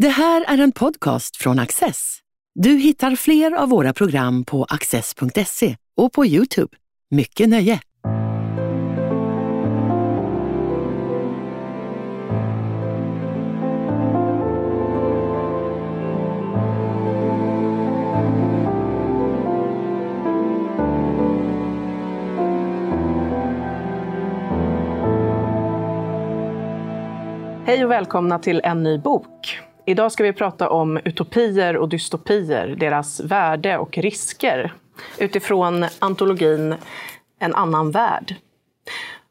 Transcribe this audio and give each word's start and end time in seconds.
Det 0.00 0.08
här 0.08 0.44
är 0.48 0.58
en 0.58 0.72
podcast 0.72 1.36
från 1.36 1.58
Access. 1.58 2.18
Du 2.54 2.70
hittar 2.70 3.16
fler 3.16 3.52
av 3.52 3.68
våra 3.68 3.92
program 3.92 4.44
på 4.44 4.64
access.se 4.64 5.76
och 5.96 6.12
på 6.12 6.26
Youtube. 6.26 6.76
Mycket 7.10 7.48
nöje! 7.48 7.80
Hej 27.66 27.84
och 27.84 27.90
välkomna 27.90 28.38
till 28.38 28.60
en 28.64 28.82
ny 28.82 28.98
bok. 28.98 29.60
Idag 29.90 30.12
ska 30.12 30.22
vi 30.22 30.32
prata 30.32 30.70
om 30.70 31.00
utopier 31.04 31.76
och 31.76 31.88
dystopier, 31.88 32.76
deras 32.80 33.20
värde 33.20 33.78
och 33.78 33.98
risker 33.98 34.72
utifrån 35.18 35.86
antologin 35.98 36.74
En 37.38 37.54
annan 37.54 37.90
värld. 37.90 38.34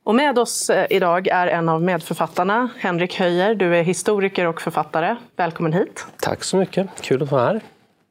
Och 0.04 0.16
med 0.16 0.40
oss 0.40 0.70
eh, 0.70 0.86
idag 0.90 1.28
är 1.28 1.48
en 1.48 1.70
av 1.70 1.82
medförfattarna, 1.82 2.70
Henrik 2.78 3.20
Höjer. 3.20 3.56
Du 3.56 3.76
är 3.76 3.84
historiker 3.84 4.46
och 4.46 4.62
författare. 4.62 5.16
Välkommen 5.36 5.74
hit. 5.74 6.06
Tack 6.22 6.44
så 6.44 6.58
mycket. 6.58 6.88
Kul 7.02 7.24
att 7.24 7.32
vara 7.32 7.46
här. 7.46 7.62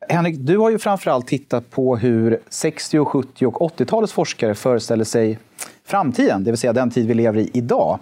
Henrik, 0.09 0.37
du 0.39 0.59
har 0.59 0.71
ju 0.71 0.79
framförallt 0.79 1.27
tittat 1.27 1.71
på 1.71 1.97
hur 1.97 2.41
60-, 2.51 3.05
70 3.05 3.47
och 3.47 3.79
80-talets 3.79 4.13
forskare 4.13 4.55
föreställer 4.55 5.05
sig 5.05 5.39
framtiden, 5.85 6.45
det 6.45 6.51
vill 6.51 6.59
säga 6.59 6.73
den 6.73 6.91
tid 6.91 7.07
vi 7.07 7.15
lever 7.15 7.41
i 7.41 7.51
idag. 7.55 7.99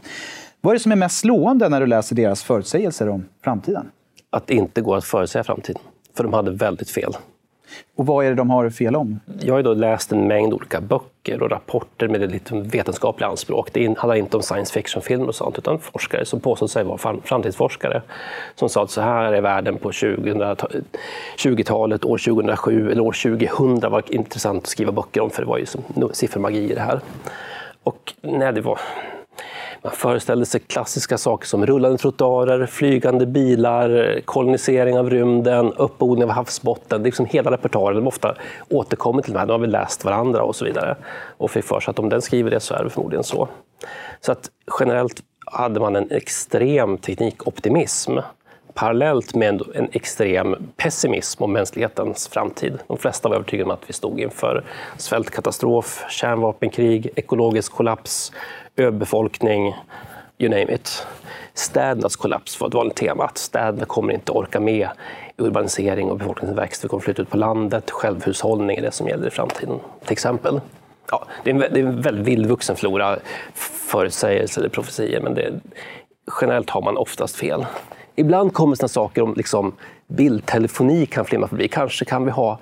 Vad 0.61 0.71
är 0.71 0.75
det 0.75 0.83
som 0.83 0.93
är 0.93 0.97
mest 0.97 1.19
slående 1.19 1.69
när 1.69 1.81
du 1.81 1.87
läser 1.87 2.17
deras 2.17 2.43
förutsägelser 2.43 3.09
om 3.09 3.25
framtiden? 3.45 3.91
Att 4.31 4.47
det 4.47 4.55
inte 4.55 4.81
går 4.81 4.97
att 4.97 5.05
förutsäga 5.05 5.45
framtiden. 5.45 5.83
För 6.17 6.25
de 6.25 6.33
hade 6.33 6.51
väldigt 6.51 6.91
fel. 6.91 7.17
Och 7.97 8.07
vad 8.07 8.25
är 8.25 8.29
det 8.29 8.35
de 8.35 8.51
har 8.51 8.71
fel 8.71 8.97
om? 8.97 9.21
Jag 9.41 9.55
har 9.55 9.63
då 9.63 9.75
läst 9.75 10.13
en 10.13 10.29
mängd 10.29 10.55
olika 10.55 10.81
böcker 10.81 11.43
och 11.43 11.51
rapporter 11.51 12.09
med 12.09 12.31
lite 12.31 12.55
vetenskapliga 12.55 13.29
anspråk. 13.29 13.73
Det 13.73 13.99
handlar 13.99 14.15
inte 14.15 14.37
om 14.37 14.43
science 14.43 14.73
fiction-filmer 14.73 15.29
och 15.29 15.35
sånt, 15.35 15.59
utan 15.59 15.79
forskare 15.79 16.25
som 16.25 16.41
påstår 16.41 16.67
sig 16.67 16.85
vara 16.85 16.99
framtidsforskare. 17.25 18.03
Som 18.55 18.69
sa 18.69 18.83
att 18.83 18.91
så 18.91 19.01
här 19.01 19.33
är 19.33 19.41
världen 19.41 19.79
på 19.79 19.91
20-talet, 19.91 22.05
år 22.05 22.19
2007 22.19 22.91
eller 22.91 23.03
år 23.03 23.39
2000 23.39 23.91
var 23.91 24.15
intressant 24.15 24.63
att 24.63 24.69
skriva 24.69 24.93
böcker 24.93 25.21
om, 25.21 25.31
för 25.31 25.43
det 25.43 25.49
var 25.49 25.59
ju 25.59 25.67
som 25.67 25.83
siffermagi 26.13 26.71
i 26.71 26.75
det 26.75 26.81
här. 26.81 27.01
Och 27.83 28.15
nej, 28.21 28.53
det 28.53 28.61
var 28.61 28.79
man 29.83 29.93
föreställde 29.93 30.47
sig 30.47 30.61
klassiska 30.61 31.19
saker 31.19 31.47
som 31.47 31.67
rullande 31.67 31.99
trottoarer, 31.99 32.67
flygande 32.67 33.27
bilar, 33.27 34.21
kolonisering 34.25 34.99
av 34.99 35.11
rymden, 35.11 35.73
uppodling 35.73 36.25
av 36.25 36.31
havsbotten. 36.31 37.03
Det 37.03 37.07
är 37.07 37.09
liksom 37.09 37.27
hela 37.27 37.51
repertoaren. 37.51 37.97
De 37.97 38.07
ofta 38.07 38.35
återkommer 38.71 39.23
till 39.23 39.33
det 39.33 39.39
här. 39.39 39.47
De 39.47 39.53
har 39.53 39.59
vi 39.59 39.67
läst 39.67 40.05
varandra 40.05 40.43
och 40.43 40.57
så 40.57 40.65
vidare. 40.65 40.97
Och 41.37 41.51
fick 41.51 41.65
för 41.65 41.81
sig 41.81 41.91
att 41.91 41.99
om 41.99 42.09
den 42.09 42.23
skriver 42.23 42.51
det 42.51 42.61
så 42.61 42.75
är 42.75 42.85
det 42.85 42.91
förmodligen 42.91 43.25
så. 43.25 43.49
Så 44.21 44.33
att 44.33 44.51
generellt 44.81 45.23
hade 45.47 45.81
man 45.81 45.97
en 45.97 46.11
extrem 46.11 46.99
teknikoptimism 46.99 48.19
parallellt 48.77 49.35
med 49.35 49.63
en 49.75 49.89
extrem 49.93 50.57
pessimism 50.77 51.43
om 51.43 51.53
mänsklighetens 51.53 52.29
framtid. 52.29 52.79
De 52.87 52.99
flesta 52.99 53.29
var 53.29 53.37
övertygade 53.37 53.65
om 53.65 53.71
att 53.71 53.89
vi 53.91 53.93
stod 53.93 54.21
inför 54.21 54.65
svältkatastrof, 54.97 56.05
kärnvapenkrig, 56.11 57.09
ekologisk 57.17 57.73
kollaps, 57.73 58.33
överbefolkning, 58.77 59.75
you 60.39 60.51
name 60.51 60.75
it. 60.75 61.07
Städernas 61.55 62.17
kollaps 62.17 62.61
var 62.61 62.69
ett 62.69 62.75
vanligt 62.75 62.97
tema. 62.97 63.25
Att 63.25 63.39
städerna 63.39 63.85
kommer 63.85 64.13
inte 64.13 64.33
orka 64.33 64.61
med 64.61 64.89
urbanisering 65.37 66.11
och 66.11 66.19
befolkningsväxt. 66.19 66.85
Vi 66.85 66.89
kommer 66.89 67.01
flytta 67.01 67.23
ut 67.23 67.31
på 67.31 67.37
landet. 67.37 67.91
Självhushållning 67.91 68.77
är 68.77 68.83
det 68.83 68.93
som 68.93 69.09
gäller 69.09 69.27
i 69.27 69.31
framtiden, 69.31 69.81
till 70.05 70.13
exempel. 70.13 70.61
Ja, 71.11 71.25
det, 71.45 71.51
är 71.51 71.55
en, 71.55 71.61
det 71.61 71.81
är 71.81 71.85
en 71.85 72.03
väldigt 72.03 72.27
vildvuxen 72.27 72.77
flora 72.77 73.19
förutsägelser 73.89 74.61
eller 74.61 74.71
profetier, 74.71 75.21
men 75.21 75.35
det, 75.35 75.53
generellt 76.41 76.71
har 76.71 76.83
man 76.83 76.97
oftast 76.97 77.37
fel. 77.37 77.67
Ibland 78.17 78.53
kommer 78.53 78.77
sådana 78.77 78.89
saker 78.89 79.23
om 79.23 79.35
liksom, 79.37 79.73
bildtelefoni 80.07 81.07
kan 81.07 81.25
flimma 81.25 81.49
förbi. 81.49 81.69
Kanske 81.69 82.05
kan 82.05 82.25
vi 82.25 82.31
ha 82.31 82.59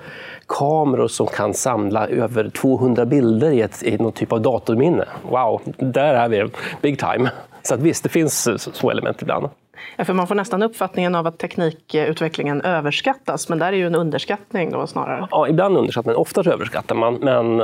kameror 0.46 1.08
som 1.08 1.26
kan 1.26 1.54
samla 1.54 2.06
över 2.06 2.48
200 2.48 3.06
bilder 3.06 3.50
i, 3.50 3.60
ett, 3.60 3.82
i 3.82 3.98
någon 3.98 4.12
typ 4.12 4.32
av 4.32 4.40
datorminne. 4.40 5.04
Wow, 5.30 5.62
där 5.76 6.14
är 6.14 6.28
vi, 6.28 6.46
big 6.82 6.98
time. 6.98 7.30
Så 7.62 7.74
att 7.74 7.80
visst, 7.80 8.02
det 8.02 8.08
finns 8.08 8.48
så 8.76 8.90
element 8.90 9.22
ibland. 9.22 9.48
Ja, 9.96 10.04
för 10.04 10.12
man 10.12 10.26
får 10.26 10.34
nästan 10.34 10.62
uppfattningen 10.62 11.14
av 11.14 11.26
att 11.26 11.38
teknikutvecklingen 11.38 12.60
överskattas, 12.60 13.48
men 13.48 13.58
där 13.58 13.72
är 13.72 13.76
ju 13.76 13.86
en 13.86 13.94
underskattning 13.94 14.70
då 14.70 14.86
snarare. 14.86 15.28
Ja, 15.30 15.48
ibland 15.48 15.76
underskattar 15.76 16.10
man, 16.10 16.16
ofta 16.16 16.50
överskattar 16.50 16.94
man. 16.94 17.14
Men 17.14 17.62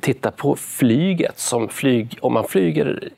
titta 0.00 0.30
på 0.30 0.56
flyget. 0.56 1.38
Som 1.38 1.68
flyg, 1.68 2.18
om 2.20 2.32
man 2.32 2.44
flyger 2.44 3.10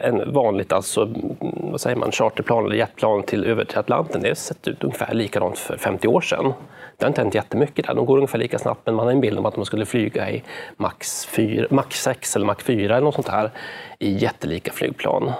en 0.00 0.32
vanligt 0.32 0.72
alltså, 0.72 1.14
vad 1.40 1.80
säger 1.80 1.96
man, 1.96 2.12
charterplan 2.12 2.64
eller 2.64 2.76
jetplan 2.76 3.22
till, 3.22 3.44
över 3.44 3.64
till 3.64 3.78
Atlanten, 3.78 4.22
det 4.22 4.28
har 4.28 4.34
sett 4.34 4.68
ut 4.68 4.84
ungefär 4.84 5.14
likadant 5.14 5.58
för 5.58 5.76
50 5.76 6.08
år 6.08 6.20
sedan. 6.20 6.52
Det 6.96 7.04
har 7.04 7.08
inte 7.08 7.20
hänt 7.20 7.34
jättemycket 7.34 7.86
där. 7.86 7.94
De 7.94 8.06
går 8.06 8.16
ungefär 8.16 8.38
lika 8.38 8.58
snabbt, 8.58 8.80
men 8.84 8.94
man 8.94 9.06
har 9.06 9.12
en 9.12 9.20
bild 9.20 9.38
om 9.38 9.46
att 9.46 9.54
de 9.54 9.64
skulle 9.64 9.86
flyga 9.86 10.30
i 10.30 10.42
max, 10.76 11.26
4, 11.26 11.66
max 11.70 12.02
6 12.02 12.36
eller 12.36 12.46
max 12.46 12.64
4 12.64 12.96
eller 12.96 13.04
något 13.04 13.14
sånt 13.14 13.28
här 13.28 13.50
i 13.98 14.12
jättelika 14.12 14.72
flygplan. 14.72 15.32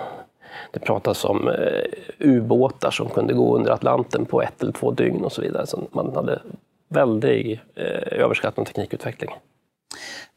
Det 0.71 0.81
pratas 0.81 1.25
om 1.25 1.49
eh, 1.49 1.85
ubåtar 2.19 2.91
som 2.91 3.09
kunde 3.09 3.35
gå 3.35 3.57
under 3.57 3.71
Atlanten 3.71 4.27
på 4.27 4.43
ett 4.43 4.63
eller 4.63 4.73
två 4.73 4.91
dygn 4.91 5.25
och 5.25 5.33
så 5.33 5.43
vidare. 5.43 5.67
Så 5.67 5.89
man 5.93 6.15
hade 6.15 6.43
väldig 6.89 7.61
eh, 7.75 8.21
överskattning 8.21 8.63
av 8.63 8.67
teknikutveckling. 8.67 9.31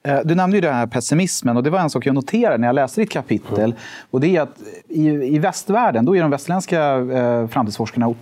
Eh, 0.07 0.19
du 0.25 0.35
nämnde 0.35 0.57
ju 0.57 0.61
den 0.61 0.73
här 0.73 0.87
pessimismen 0.87 1.57
och 1.57 1.63
det 1.63 1.69
var 1.69 1.79
en 1.79 1.89
sak 1.89 2.05
jag 2.05 2.15
noterade 2.15 2.57
när 2.57 2.67
jag 2.67 2.73
läste 2.73 3.01
ditt 3.01 3.11
kapitel. 3.11 3.63
Mm. 3.63 3.77
Och 4.11 4.21
det 4.21 4.35
är 4.35 4.41
att 4.41 4.59
i, 4.87 5.07
i 5.09 5.39
västvärlden, 5.39 6.05
då 6.05 6.15
är 6.15 6.21
de 6.21 6.31
västerländska 6.31 6.95
eh, 6.95 7.47
framtidsforskarna 7.47 8.13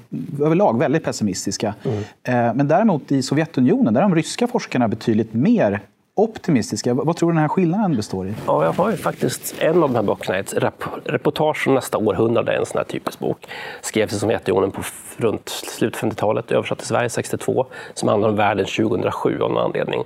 överlag 0.42 0.80
väldigt 0.80 1.04
pessimistiska. 1.04 1.76
Mm. 1.84 1.98
Eh, 2.24 2.54
men 2.56 2.68
däremot 2.68 3.12
i 3.12 3.22
Sovjetunionen, 3.22 3.94
där 3.94 4.02
är 4.02 4.10
de 4.10 4.16
ryska 4.16 4.48
forskarna 4.48 4.88
betydligt 4.88 5.34
mer 5.34 5.80
optimistiska. 6.16 6.94
Vad 6.94 7.18
tror 7.18 7.32
du 7.32 7.34
den 7.34 7.42
här 7.42 7.48
skillnaden 7.48 7.96
består 7.96 8.28
i? 8.28 8.34
Ja, 8.48 8.66
jag 8.66 8.74
har 8.74 8.92
ju 8.92 8.98
faktiskt 8.98 9.56
en 9.60 9.84
av 9.84 9.90
de 9.90 9.96
här 9.96 10.04
böckerna, 10.04 10.38
ett 10.38 10.54
rep 10.54 10.84
reportage 11.06 11.58
från 11.58 11.76
nästa 11.76 11.98
århundrade, 11.98 12.58
en 12.58 12.66
sån 12.66 12.78
här 12.78 12.86
typisk 12.86 13.20
bok. 13.20 13.48
Skrevs 13.82 14.14
i 14.14 14.20
Sovjetunionen 14.20 14.72
på 14.72 14.82
runt 15.18 15.50
slutet 15.50 16.02
50-talet, 16.02 16.52
översatt 16.52 16.78
till 16.78 16.88
Sverige 16.88 17.10
62, 17.10 17.66
som 17.94 18.10
handlar 18.10 18.30
om 18.30 18.36
världen 18.36 18.66
2007 18.66 19.40
av 19.42 19.52
någon 19.52 19.64
anledning. 19.66 20.04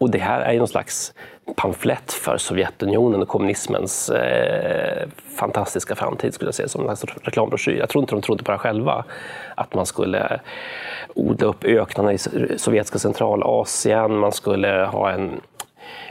Och 0.00 0.10
det 0.10 0.18
här 0.18 0.40
är 0.40 0.52
ju 0.52 0.58
någon 0.58 0.68
slags 0.68 1.14
pamflett 1.56 2.12
för 2.12 2.36
Sovjetunionen 2.36 3.22
och 3.22 3.28
kommunismens 3.28 4.10
eh, 4.10 5.08
fantastiska 5.36 5.94
framtid, 5.94 6.34
skulle 6.34 6.48
jag 6.48 6.54
säga, 6.54 6.68
som 6.68 6.88
en 6.88 6.96
reklambroschyr. 7.22 7.78
Jag 7.78 7.88
tror 7.88 8.02
inte 8.02 8.14
de 8.14 8.22
trodde 8.22 8.44
på 8.44 8.52
det 8.52 8.58
själva, 8.58 9.04
att 9.54 9.74
man 9.74 9.86
skulle 9.86 10.40
odla 11.14 11.46
upp 11.46 11.64
öknarna 11.64 12.12
i 12.12 12.18
sovjetiska 12.56 12.98
centralasien, 12.98 14.18
man 14.18 14.32
skulle 14.32 14.68
ha 14.68 15.10
en 15.10 15.40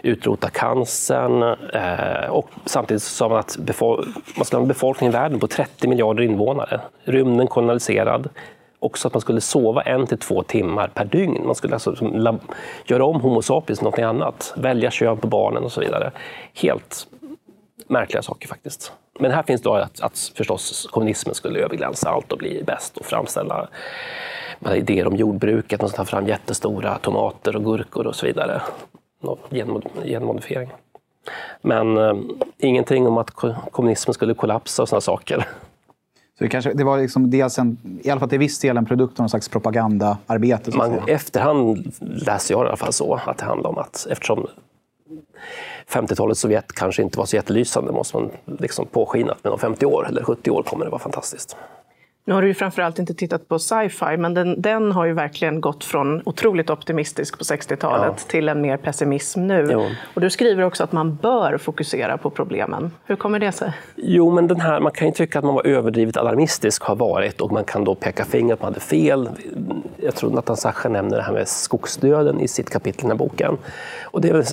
utrota 0.03 0.49
cancern 0.49 1.43
eh, 1.73 2.29
och 2.29 2.49
samtidigt 2.65 3.03
sa 3.03 3.29
man 3.29 3.39
att 3.39 3.57
man 4.37 4.45
skulle 4.45 4.57
ha 4.57 4.61
en 4.61 4.67
befolkning 4.67 5.09
i 5.09 5.13
världen 5.13 5.39
på 5.39 5.47
30 5.47 5.87
miljarder 5.87 6.23
invånare. 6.23 6.81
Rymden 7.03 7.47
koloniserad, 7.47 8.29
också 8.79 9.07
att 9.07 9.13
man 9.13 9.21
skulle 9.21 9.41
sova 9.41 9.81
en 9.81 10.07
till 10.07 10.17
två 10.17 10.43
timmar 10.43 10.87
per 10.87 11.05
dygn. 11.05 11.45
Man 11.45 11.55
skulle 11.55 11.73
alltså 11.73 11.95
göra 12.85 13.05
om 13.05 13.21
Homo 13.21 13.41
sapiens 13.41 13.79
till 13.79 13.85
något 13.85 13.99
annat, 13.99 14.53
välja 14.57 14.91
kön 14.91 15.17
på 15.17 15.27
barnen 15.27 15.63
och 15.63 15.71
så 15.71 15.81
vidare. 15.81 16.11
Helt 16.53 17.07
märkliga 17.87 18.21
saker 18.21 18.47
faktiskt. 18.47 18.91
Men 19.19 19.31
här 19.31 19.43
finns 19.43 19.61
då 19.61 19.73
att, 19.73 20.01
att 20.01 20.31
förstås 20.35 20.87
kommunismen 20.91 21.35
skulle 21.35 21.59
överglänsa 21.59 22.09
allt 22.09 22.31
och 22.31 22.37
bli 22.37 22.63
bäst 22.63 22.97
och 22.97 23.05
framställa 23.05 23.67
idéer 24.75 25.07
om 25.07 25.15
jordbruket, 25.15 25.81
man 25.81 25.89
ska 25.89 25.97
ta 25.97 26.05
fram 26.05 26.27
jättestora 26.27 26.97
tomater 26.97 27.55
och 27.55 27.63
gurkor 27.63 28.07
och 28.07 28.15
så 28.15 28.25
vidare. 28.25 28.61
Genmodifiering. 30.05 30.69
Men 31.61 31.97
eh, 31.97 32.13
ingenting 32.57 33.07
om 33.07 33.17
att 33.17 33.31
kommunismen 33.71 34.13
skulle 34.13 34.33
kollapsa 34.33 34.81
och 34.81 34.89
sådana 34.89 35.01
saker. 35.01 35.47
Så 36.39 36.43
det, 36.45 36.49
kanske, 36.49 36.73
det 36.73 36.83
var 36.83 36.97
liksom 36.97 37.31
dels 37.31 37.59
en, 37.59 37.77
i 38.03 38.09
alla 38.09 38.19
fall 38.19 38.29
till 38.29 38.39
viss 38.39 38.59
del 38.59 38.77
en 38.77 38.85
produkt 38.85 39.19
av 39.19 39.23
någon 39.23 39.29
slags 39.29 39.49
propagandaarbete? 39.49 40.77
Man, 40.77 40.99
efterhand 41.07 41.93
läser 41.99 42.53
jag 42.53 42.65
i 42.65 42.67
alla 42.67 42.77
fall 42.77 42.93
så, 42.93 43.19
att 43.25 43.37
det 43.37 43.45
handlar 43.45 43.69
om 43.69 43.77
att 43.77 44.07
eftersom 44.09 44.47
50-talets 45.89 46.41
Sovjet 46.41 46.73
kanske 46.73 47.01
inte 47.01 47.17
var 47.17 47.25
så 47.25 47.35
jättelysande 47.35 47.91
måste 47.91 48.17
man 48.17 48.31
liksom 48.45 48.85
påskina 48.85 49.31
att 49.31 49.45
om 49.45 49.59
50 49.59 49.85
år 49.85 50.07
eller 50.07 50.23
70 50.23 50.51
år 50.51 50.63
kommer 50.63 50.85
det 50.85 50.91
vara 50.91 51.01
fantastiskt. 51.01 51.57
Nu 52.29 52.35
har 52.35 52.41
du 52.41 52.47
ju 52.47 52.53
framförallt 52.53 52.99
inte 52.99 53.13
tittat 53.13 53.47
på 53.47 53.59
sci-fi, 53.59 54.17
men 54.17 54.33
den, 54.33 54.61
den, 54.61 54.91
har 54.91 55.05
ju 55.05 55.13
verkligen 55.13 55.61
gått 55.61 55.83
från 55.83 56.21
otroligt 56.25 56.69
optimistisk 56.69 57.37
på 57.37 57.43
60-talet 57.43 58.13
ja. 58.17 58.31
till 58.31 58.49
en 58.49 58.61
mer 58.61 58.77
pessimism 58.77 59.47
nu. 59.47 59.69
Jo. 59.71 59.85
Och 60.13 60.21
du 60.21 60.29
skriver 60.29 60.63
också 60.63 60.83
att 60.83 60.91
man 60.91 61.15
bör 61.15 61.57
fokusera 61.57 62.17
på 62.17 62.29
problemen. 62.29 62.91
Hur 63.05 63.15
kommer 63.15 63.39
det 63.39 63.51
sig? 63.51 63.73
Jo, 63.95 64.31
men 64.31 64.47
den 64.47 64.59
här, 64.59 64.79
man 64.79 64.91
kan 64.91 65.07
ju 65.07 65.13
tycka 65.13 65.39
att 65.39 65.45
man 65.45 65.55
var 65.55 65.67
överdrivet 65.67 66.17
alarmistisk, 66.17 66.83
har 66.83 66.95
varit, 66.95 67.41
och 67.41 67.51
man 67.51 67.63
kan 67.63 67.83
då 67.83 67.95
peka 67.95 68.25
finger 68.25 68.53
att 68.53 68.61
man 68.61 68.73
hade 68.73 68.85
fel. 68.85 69.29
Jag 69.97 70.15
tror 70.15 70.31
Nathan 70.31 70.57
Sacher 70.57 70.89
nämner 70.89 71.17
det 71.17 71.23
här 71.23 71.33
med 71.33 71.47
skogsdöden 71.47 72.39
i 72.39 72.47
sitt 72.47 72.69
kapitel 72.69 72.99
i 72.99 73.01
den 73.01 73.11
här 73.11 73.17
boken. 73.17 73.57
Och 74.03 74.21
det 74.21 74.29
är 74.29 74.43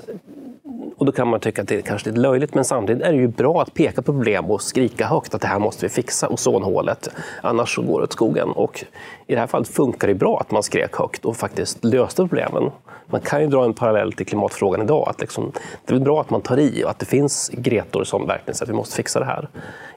och 0.97 1.07
då 1.07 1.13
kan 1.13 1.29
man 1.29 1.41
tycka 1.41 1.63
att 1.63 1.69
det 1.69 1.77
är 1.77 1.83
kanske 1.83 2.09
lite 2.09 2.21
löjligt, 2.21 2.55
men 2.55 2.65
samtidigt 2.65 3.03
är 3.03 3.13
det 3.13 3.19
ju 3.19 3.29
bra 3.29 3.63
att 3.63 3.75
peka 3.75 4.03
på 4.03 4.13
problem 4.13 4.51
och 4.51 4.63
skrika 4.63 5.07
högt 5.07 5.35
att 5.35 5.41
det 5.41 5.49
här 5.49 5.59
måste 5.59 5.87
vi 5.87 5.89
fixa, 5.89 6.29
ozonhålet, 6.29 7.09
annars 7.43 7.75
så 7.75 7.83
går 7.83 8.01
det 8.01 8.05
åt 8.05 8.13
skogen. 8.13 8.49
Och 8.49 8.85
i 9.27 9.35
det 9.35 9.41
här 9.41 9.47
fallet 9.47 9.69
funkar 9.69 10.09
det 10.09 10.15
bra 10.15 10.41
att 10.41 10.51
man 10.51 10.63
skrek 10.63 10.97
högt 10.97 11.25
och 11.25 11.37
faktiskt 11.37 11.85
löste 11.85 12.23
problemen. 12.23 12.71
Man 13.07 13.21
kan 13.21 13.41
ju 13.41 13.47
dra 13.47 13.65
en 13.65 13.75
parallell 13.75 14.13
till 14.13 14.27
klimatfrågan 14.27 14.83
idag. 14.83 15.09
Att 15.09 15.21
liksom, 15.21 15.53
det 15.85 15.95
är 15.95 15.99
bra 15.99 16.21
att 16.21 16.31
man 16.31 16.41
tar 16.41 16.59
i 16.59 16.85
och 16.85 16.91
att 16.91 16.99
det 16.99 17.07
finns 17.07 17.51
Gretor 17.53 18.05
som 18.05 18.27
verkligen 18.27 18.55
säger 18.55 18.67
att 18.67 18.75
vi 18.75 18.77
måste 18.77 18.97
fixa 18.97 19.21
det 19.21 19.27
här. 19.27 19.49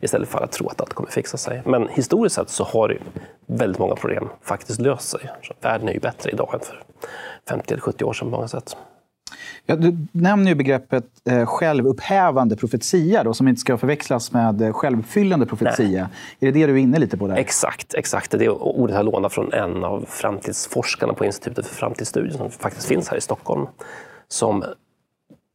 Istället 0.01 0.29
för 0.29 0.43
att 0.43 0.51
tro 0.51 0.67
att 0.67 0.81
allt 0.81 0.93
kommer 0.93 1.09
fixa 1.09 1.37
sig. 1.37 1.61
Men 1.65 1.87
historiskt 1.87 2.35
sett 2.35 2.49
så 2.49 2.63
har 2.63 2.97
väldigt 3.45 3.79
många 3.79 3.95
problem 3.95 4.29
faktiskt 4.41 4.81
löst 4.81 5.09
sig. 5.09 5.29
Så 5.43 5.53
världen 5.61 5.87
är 5.87 5.93
ju 5.93 5.99
bättre 5.99 6.31
idag 6.31 6.49
än 6.53 6.59
för 6.59 6.83
50 7.49 7.73
eller 7.73 7.81
70 7.81 8.03
år 8.03 8.13
sedan 8.13 8.31
på 8.31 8.35
många 8.35 8.47
sätt. 8.47 8.75
Ja, 9.65 9.75
du 9.75 9.97
nämner 10.11 10.47
ju 10.47 10.55
begreppet 10.55 11.05
eh, 11.25 11.45
självupphävande 11.45 12.55
profetia, 12.55 13.23
då, 13.23 13.33
som 13.33 13.47
inte 13.47 13.61
ska 13.61 13.77
förväxlas 13.77 14.31
med 14.31 14.61
eh, 14.61 14.73
självuppfyllande 14.73 15.45
profetia. 15.45 16.09
Nej. 16.39 16.49
Är 16.49 16.53
det 16.53 16.59
det 16.59 16.67
du 16.67 16.73
är 16.73 16.77
inne 16.77 16.99
lite 16.99 17.17
på? 17.17 17.27
där? 17.27 17.35
Exakt. 17.35 17.93
exakt. 17.93 18.31
Det 18.31 18.49
ordet 18.49 18.95
har 18.95 19.03
lånat 19.03 19.33
från 19.33 19.53
en 19.53 19.83
av 19.83 20.05
framtidsforskarna 20.07 21.13
på 21.13 21.25
Institutet 21.25 21.65
för 21.65 21.75
framtidsstudier 21.75 22.37
som 22.37 22.51
faktiskt 22.51 22.87
finns 22.87 23.09
här 23.09 23.17
i 23.17 23.21
Stockholm. 23.21 23.67
Som 24.27 24.63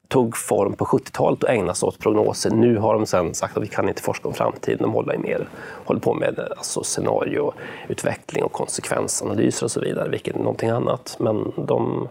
tog 0.08 0.36
form 0.36 0.72
på 0.72 0.84
70-talet 0.84 1.42
och 1.42 1.50
ägnade 1.50 1.74
sig 1.74 1.86
åt 1.86 1.98
prognoser. 1.98 2.50
Nu 2.50 2.76
har 2.78 2.94
de 2.94 3.06
sen 3.06 3.34
sagt 3.34 3.56
att 3.56 3.62
vi 3.62 3.66
kan 3.66 3.88
inte 3.88 4.02
forska 4.02 4.28
om 4.28 4.34
framtiden. 4.34 4.78
De 4.82 4.92
håller, 4.92 5.18
mer, 5.18 5.48
håller 5.84 6.00
på 6.00 6.14
med 6.14 6.48
alltså 6.56 6.82
scenarioutveckling 6.82 8.44
och 8.44 8.52
konsekvensanalyser 8.52 9.64
och 9.64 9.70
så 9.70 9.80
vidare, 9.80 10.08
vilket 10.08 10.34
är 10.34 10.38
någonting 10.38 10.70
annat. 10.70 11.16
Men 11.20 11.52
de 11.56 12.08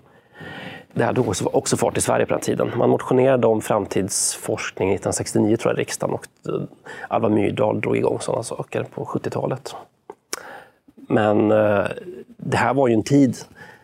det 0.93 1.03
här 1.03 1.29
också, 1.55 1.77
fart 1.77 1.97
i 1.97 2.01
Sverige 2.01 2.25
på 2.25 2.33
den 2.33 2.41
tiden. 2.41 2.71
Man 2.77 2.89
motionerade 2.89 3.47
om 3.47 3.61
framtidsforskning 3.61 4.89
1969 4.89 5.57
tror 5.57 5.71
jag, 5.71 5.79
i 5.79 5.81
riksdagen 5.81 6.15
och 6.15 6.25
eh, 6.53 6.61
Alva 7.07 7.29
Myrdal 7.29 7.81
drog 7.81 7.97
igång 7.97 8.19
sådana 8.19 8.43
saker 8.43 8.83
på 8.83 9.05
70-talet. 9.05 9.75
Men 10.95 11.51
eh, 11.51 11.85
det 12.37 12.57
här 12.57 12.73
var 12.73 12.87
ju 12.87 12.93
en 12.93 13.03
tid 13.03 13.37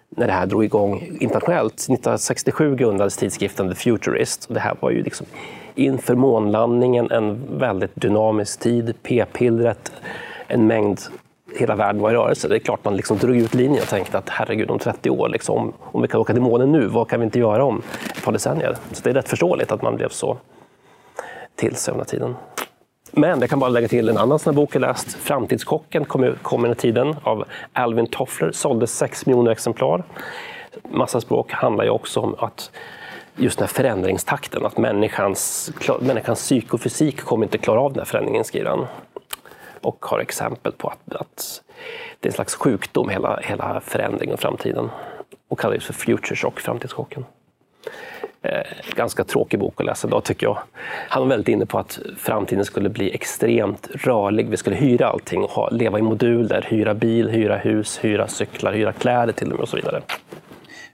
när 0.09 0.27
det 0.27 0.33
här 0.33 0.45
drog 0.45 0.63
igång 0.63 1.17
internationellt. 1.19 1.73
1967 1.73 2.75
grundades 2.75 3.17
tidskriften 3.17 3.69
The 3.69 3.75
Futurist. 3.75 4.47
Det 4.49 4.59
här 4.59 4.75
var 4.79 4.91
ju 4.91 5.03
liksom 5.03 5.25
inför 5.75 6.15
månlandningen 6.15 7.11
en 7.11 7.59
väldigt 7.59 7.95
dynamisk 7.95 8.59
tid. 8.59 8.93
P-pillret, 9.03 9.91
en 10.47 10.67
mängd 10.67 10.99
hela 11.55 11.75
världen 11.75 12.01
var 12.01 12.11
i 12.11 12.13
rörelse. 12.13 12.47
Det 12.47 12.55
är 12.55 12.59
klart 12.59 12.85
man 12.85 12.95
liksom 12.95 13.17
drog 13.17 13.37
ut 13.37 13.53
linjen 13.53 13.81
och 13.81 13.89
tänkte 13.89 14.17
att 14.17 14.29
herregud, 14.29 14.71
om 14.71 14.79
30 14.79 15.09
år, 15.09 15.29
liksom, 15.29 15.73
om 15.79 16.01
vi 16.01 16.07
kan 16.07 16.21
åka 16.21 16.33
till 16.33 16.41
månen 16.41 16.71
nu, 16.71 16.87
vad 16.87 17.09
kan 17.09 17.19
vi 17.19 17.23
inte 17.23 17.39
göra 17.39 17.65
om 17.65 17.81
ett 18.15 18.23
par 18.23 18.31
decennier? 18.31 18.77
Så 18.91 19.03
det 19.03 19.09
är 19.09 19.13
rätt 19.13 19.29
förståeligt 19.29 19.71
att 19.71 19.81
man 19.81 19.95
blev 19.95 20.09
så 20.09 20.37
till 21.55 21.75
sig 21.75 21.91
under 21.91 22.05
tiden. 22.05 22.35
Men 23.11 23.39
jag 23.39 23.49
kan 23.49 23.59
bara 23.59 23.69
lägga 23.69 23.87
till 23.87 24.09
en 24.09 24.17
annan 24.17 24.39
sån 24.39 24.55
bok 24.55 24.75
jag 24.75 24.81
läst. 24.81 25.13
Framtidskocken 25.13 26.05
kom, 26.05 26.35
kom 26.41 26.63
under 26.63 26.75
tiden 26.75 27.15
av 27.23 27.45
Alvin 27.73 28.07
Toffler, 28.07 28.51
såldes 28.51 28.97
6 28.97 29.25
miljoner 29.25 29.51
exemplar. 29.51 30.03
Massa 30.91 31.21
språk 31.21 31.51
handlar 31.51 31.83
ju 31.83 31.89
också 31.89 32.19
om 32.19 32.35
att 32.37 32.71
just 33.35 33.57
den 33.57 33.67
här 33.67 33.73
förändringstakten, 33.73 34.65
att 34.65 34.77
människans, 34.77 35.71
människans 36.01 36.39
psykofysik 36.39 37.21
kommer 37.21 37.45
inte 37.45 37.57
klara 37.57 37.79
av 37.79 37.93
den 37.93 37.99
här 37.99 38.05
förändringen, 38.05 38.43
skriver 38.43 38.69
han 38.69 38.87
och 39.81 40.05
har 40.05 40.19
exempel 40.19 40.71
på 40.71 40.87
att, 40.87 41.15
att 41.15 41.61
det 42.19 42.27
är 42.27 42.31
en 42.31 42.35
slags 42.35 42.55
sjukdom, 42.55 43.09
hela, 43.09 43.39
hela 43.43 43.81
förändringen 43.81 44.33
och 44.33 44.39
framtiden. 44.39 44.89
Och 45.47 45.59
kallar 45.59 45.75
det 45.75 45.81
för 45.81 45.93
future 45.93 46.35
shock, 46.35 46.59
framtidschocken. 46.59 47.25
Eh, 48.41 48.61
ganska 48.95 49.23
tråkig 49.23 49.59
bok 49.59 49.79
att 49.79 49.85
läsa 49.85 50.07
idag 50.07 50.23
tycker 50.23 50.47
jag. 50.47 50.57
Han 51.09 51.21
var 51.21 51.29
väldigt 51.29 51.47
inne 51.47 51.65
på 51.65 51.79
att 51.79 51.99
framtiden 52.17 52.65
skulle 52.65 52.89
bli 52.89 53.13
extremt 53.13 53.87
rörlig. 53.93 54.49
Vi 54.49 54.57
skulle 54.57 54.75
hyra 54.75 55.07
allting, 55.07 55.43
och 55.43 55.49
ha, 55.49 55.69
leva 55.69 55.99
i 55.99 56.01
moduler, 56.01 56.65
hyra 56.69 56.93
bil, 56.93 57.29
hyra 57.29 57.57
hus, 57.57 57.99
hyra 58.01 58.27
cyklar, 58.27 58.73
hyra 58.73 58.93
kläder 58.93 59.33
till 59.33 59.47
och 59.47 59.53
med 59.53 59.61
och 59.61 59.69
så 59.69 59.75
vidare. 59.75 60.01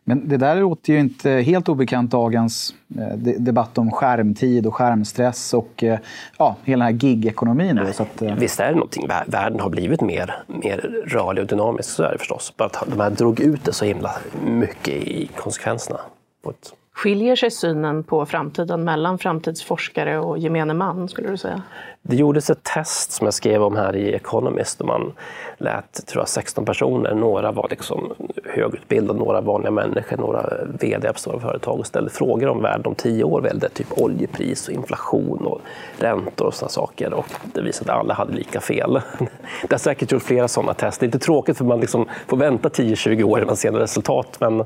Men 0.07 0.27
det 0.27 0.37
där 0.37 0.55
låter 0.55 0.93
ju 0.93 0.99
inte 0.99 1.29
helt 1.29 1.69
obekant 1.69 2.11
dagens 2.11 2.75
eh, 2.97 3.17
debatt 3.17 3.77
om 3.77 3.91
skärmtid 3.91 4.65
och 4.65 4.75
skärmstress 4.75 5.53
och 5.53 5.83
eh, 5.83 5.99
ja, 6.37 6.55
hela 6.63 6.85
den 6.85 6.93
här 6.93 6.99
gig-ekonomin. 6.99 7.75
Då, 7.75 7.93
så 7.93 8.03
att, 8.03 8.21
eh, 8.21 8.35
Visst 8.35 8.59
är 8.59 8.67
det 8.67 8.75
någonting. 8.75 9.07
Världen 9.27 9.59
har 9.59 9.69
blivit 9.69 10.01
mer, 10.01 10.43
mer 10.47 10.77
rörlig 11.07 11.41
och 11.41 11.47
dynamisk, 11.47 11.89
så 11.89 12.03
är 12.03 12.11
det 12.11 12.17
förstås. 12.17 12.53
Bara 12.57 12.65
att 12.65 12.83
de 12.87 12.99
här 12.99 13.09
drog 13.09 13.39
ut 13.39 13.63
det 13.63 13.73
så 13.73 13.85
himla 13.85 14.11
mycket 14.45 14.93
i 14.93 15.29
konsekvenserna. 15.35 15.99
På 16.43 16.49
ett 16.49 16.73
Skiljer 16.95 17.35
sig 17.35 17.51
synen 17.51 18.03
på 18.03 18.25
framtiden 18.25 18.83
mellan 18.83 19.17
framtidsforskare 19.17 20.19
och 20.19 20.37
gemene 20.37 20.73
man, 20.73 21.09
skulle 21.09 21.29
du 21.29 21.37
säga? 21.37 21.61
Det 22.01 22.15
gjordes 22.15 22.49
ett 22.49 22.63
test 22.63 23.11
som 23.11 23.25
jag 23.25 23.33
skrev 23.33 23.63
om 23.63 23.75
här 23.75 23.95
i 23.95 24.13
Economist 24.13 24.77
där 24.77 24.85
man 24.85 25.13
lät 25.57 26.07
tror 26.07 26.21
jag, 26.21 26.29
16 26.29 26.65
personer, 26.65 27.13
några 27.13 27.51
var 27.51 27.67
liksom 27.69 28.13
högutbildade, 28.43 29.19
några 29.19 29.41
vanliga 29.41 29.71
människor, 29.71 30.17
några 30.17 30.49
vd 30.79 31.13
på 31.13 31.19
stora 31.19 31.39
företag 31.39 31.79
och 31.79 31.87
ställde 31.87 32.09
frågor 32.09 32.47
om 32.47 32.61
världen 32.61 32.85
om 32.85 32.95
tio 32.95 33.23
år, 33.23 33.41
väldigt 33.41 33.73
typ 33.73 33.87
oljepris 33.97 34.67
och 34.67 34.73
inflation 34.73 35.45
och 35.45 35.61
räntor 35.99 36.45
och 36.45 36.53
sådana 36.53 36.69
saker. 36.69 37.13
Och 37.13 37.27
det 37.53 37.61
visade 37.61 37.93
att 37.93 37.99
alla 37.99 38.13
hade 38.13 38.33
lika 38.33 38.61
fel. 38.61 39.01
Det 39.61 39.71
har 39.71 39.77
säkert 39.77 40.11
gjort 40.11 40.23
flera 40.23 40.47
sådana 40.47 40.73
test. 40.73 40.99
Det 40.99 41.03
är 41.03 41.07
inte 41.07 41.19
tråkigt 41.19 41.57
för 41.57 41.65
man 41.65 41.79
liksom 41.79 42.05
får 42.27 42.37
vänta 42.37 42.69
10-20 42.69 43.23
år 43.23 43.37
innan 43.37 43.47
man 43.47 43.55
ser 43.55 43.71
resultat, 43.71 44.37
men 44.39 44.63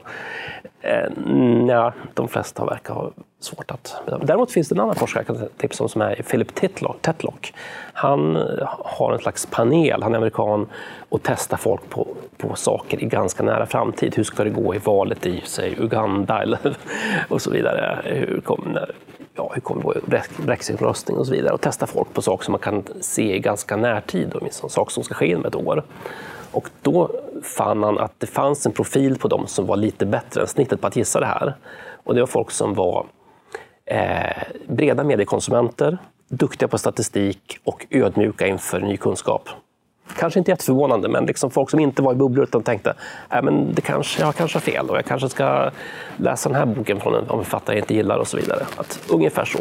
eh, 0.81 1.09
ja, 1.67 1.93
de 2.13 2.27
flesta 2.27 2.65
verkar 2.65 2.93
ha 2.93 3.11
svårt 3.39 3.71
att 3.71 4.01
bedöma. 4.05 4.23
Däremot 4.25 4.51
finns 4.51 4.69
det 4.69 4.75
en 4.75 4.79
annan 4.79 4.95
forskare 4.95 5.23
jag 5.27 5.37
kan 5.37 5.47
tipsa 5.57 5.83
om 5.83 5.89
som 5.89 6.01
är 6.01 6.15
Philip 6.15 6.55
Tetlock. 7.01 7.53
Han 7.93 8.35
eh, 8.35 8.41
har 8.79 9.13
en 9.13 9.19
slags 9.19 9.45
panel, 9.45 10.03
han 10.03 10.13
är 10.13 10.17
amerikan, 10.17 10.67
och 11.09 11.19
testar 11.23 11.57
folk 11.57 11.89
på, 11.89 12.07
på 12.37 12.55
saker 12.55 13.03
i 13.03 13.05
ganska 13.05 13.43
nära 13.43 13.65
framtid. 13.65 14.15
Hur 14.15 14.23
ska 14.23 14.43
det 14.43 14.49
gå 14.49 14.75
i 14.75 14.77
valet 14.77 15.25
i 15.25 15.41
say, 15.45 15.75
Uganda 15.77 16.41
eller, 16.41 16.77
och 17.29 17.41
så 17.41 17.51
vidare? 17.51 18.01
Hur 18.03 18.41
kommer, 18.41 18.91
ja, 19.35 19.51
hur 19.53 19.61
kommer 19.61 19.81
det 19.81 19.85
gå 19.85 19.93
i 19.95 20.45
brexitomröstning 20.45 21.17
och 21.17 21.27
så 21.27 21.33
vidare? 21.33 21.53
Och 21.53 21.61
testa 21.61 21.87
folk 21.87 22.13
på 22.13 22.21
saker 22.21 22.45
som 22.45 22.51
man 22.51 22.61
kan 22.61 22.83
se 23.01 23.35
i 23.35 23.39
ganska 23.39 23.75
närtid, 23.75 24.31
åtminstone 24.35 24.69
saker 24.69 24.91
som 24.91 25.03
ska 25.03 25.13
ske 25.13 25.27
inom 25.27 25.45
ett 25.45 25.55
år. 25.55 25.83
Och 26.51 26.69
då 26.81 27.09
fann 27.43 27.83
han 27.83 27.99
att 27.99 28.13
det 28.17 28.27
fanns 28.27 28.65
en 28.65 28.71
profil 28.71 29.19
på 29.19 29.27
dem 29.27 29.47
som 29.47 29.65
var 29.65 29.77
lite 29.77 30.05
bättre 30.05 30.41
än 30.41 30.47
snittet 30.47 30.81
på 30.81 30.87
att 30.87 30.95
gissa 30.95 31.19
det 31.19 31.25
här. 31.25 31.55
Och 32.03 32.15
det 32.15 32.21
var 32.21 32.27
folk 32.27 32.51
som 32.51 32.73
var 32.73 33.05
eh, 33.85 34.43
breda 34.67 35.03
mediekonsumenter, 35.03 35.97
duktiga 36.29 36.67
på 36.67 36.77
statistik 36.77 37.57
och 37.63 37.85
ödmjuka 37.89 38.47
inför 38.47 38.79
ny 38.79 38.97
kunskap. 38.97 39.49
Kanske 40.17 40.39
inte 40.39 40.51
jätteförvånande, 40.51 41.09
men 41.09 41.25
liksom 41.25 41.51
folk 41.51 41.69
som 41.69 41.79
inte 41.79 42.01
var 42.01 42.13
i 42.13 42.15
bubblor 42.15 42.43
utan 42.43 42.63
tänkte 42.63 42.93
äh, 43.31 43.41
men 43.41 43.73
det 43.73 43.81
kanske, 43.81 44.21
jag 44.21 44.35
kanske 44.35 44.55
har 44.55 44.61
fel 44.61 44.89
och 44.89 44.97
jag 44.97 45.05
kanske 45.05 45.29
ska 45.29 45.71
läsa 46.17 46.49
den 46.49 46.55
här 46.57 46.65
boken 46.65 46.99
från 46.99 47.15
en, 47.15 47.21
en 47.21 47.43
författare 47.43 47.75
jag 47.75 47.83
inte 47.83 47.93
gillar 47.93 48.17
och 48.17 48.27
så 48.27 48.37
vidare. 48.37 48.65
Att, 48.77 48.99
ungefär 49.09 49.45
så. 49.45 49.59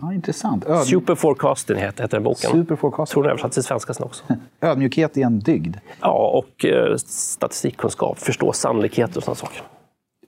Ja, 0.00 0.12
intressant. 0.12 0.64
Öd... 0.64 0.86
Superforecasting 0.86 1.76
heter, 1.76 2.02
heter 2.02 2.16
den 2.16 2.24
boken. 2.24 2.50
Superforecasting. 2.50 3.12
Tror 3.12 3.22
den 3.22 3.30
översatts 3.30 3.54
till 3.54 3.64
svenska 3.64 3.94
sen 3.94 4.06
också. 4.06 4.24
Ödmjukhet 4.60 5.16
är 5.16 5.22
en 5.22 5.38
dygd. 5.38 5.76
Ja, 6.00 6.28
och 6.28 6.64
eh, 6.64 6.96
statistikkunskap, 6.96 8.18
förstå 8.18 8.52
sannolikheter 8.52 9.16
och 9.16 9.24
sådana 9.24 9.36
saker. 9.36 9.62